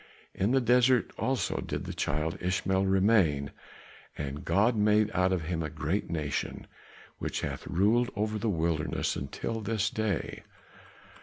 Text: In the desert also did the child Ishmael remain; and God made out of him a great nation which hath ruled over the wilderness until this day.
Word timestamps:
In 0.33 0.49
the 0.49 0.61
desert 0.61 1.11
also 1.19 1.57
did 1.57 1.83
the 1.83 1.93
child 1.93 2.35
Ishmael 2.41 2.87
remain; 2.87 3.51
and 4.17 4.43
God 4.43 4.75
made 4.75 5.11
out 5.13 5.31
of 5.31 5.43
him 5.43 5.61
a 5.61 5.69
great 5.69 6.09
nation 6.09 6.65
which 7.19 7.41
hath 7.41 7.67
ruled 7.67 8.09
over 8.15 8.39
the 8.39 8.49
wilderness 8.49 9.15
until 9.15 9.61
this 9.61 9.91
day. 9.91 10.41